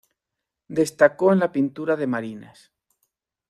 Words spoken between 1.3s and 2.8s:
en la pintura de marinas.